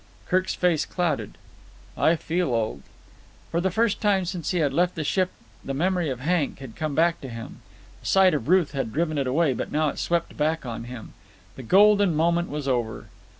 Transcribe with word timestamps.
Kirk's 0.25 0.55
face 0.55 0.83
clouded. 0.83 1.37
"I 1.95 2.15
feel 2.15 2.55
old." 2.55 2.81
For 3.51 3.61
the 3.61 3.69
first 3.69 4.01
time 4.01 4.25
since 4.25 4.49
he 4.49 4.57
had 4.57 4.73
left 4.73 4.95
the 4.95 5.03
ship 5.03 5.29
the 5.63 5.75
memory 5.75 6.09
of 6.09 6.21
Hank 6.21 6.57
had 6.57 6.75
come 6.75 6.95
back 6.95 7.21
to 7.21 7.29
him. 7.29 7.61
The 7.99 8.07
sight 8.07 8.33
of 8.33 8.47
Ruth 8.47 8.71
had 8.71 8.91
driven 8.93 9.19
it 9.19 9.27
away, 9.27 9.53
but 9.53 9.71
now 9.71 9.89
it 9.89 9.99
swept 9.99 10.35
back 10.35 10.65
on 10.65 10.85
him. 10.85 11.13
The 11.55 11.61
golden 11.61 12.15
moment 12.15 12.49
was 12.49 12.67
over. 12.67 13.09